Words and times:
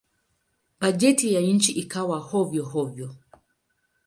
Bajeti 0.79 1.33
ya 1.33 1.41
nchi 1.41 1.71
ikawa 1.71 2.19
hovyo-hovyo. 2.19 3.15